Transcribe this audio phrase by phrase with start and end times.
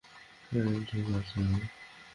[0.87, 1.61] ঠিক আছি আমি।